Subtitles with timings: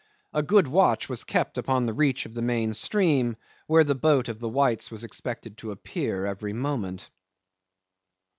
[0.33, 4.29] A good watch was kept upon the reach of the main stream where the boat
[4.29, 7.11] of the whites was expected to appear every moment.